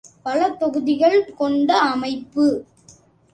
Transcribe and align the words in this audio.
பல 0.23 0.49
தொகுதிகள் 0.51 1.33
கொண்ட 1.33 1.77
அமைப்பு. 1.79 2.47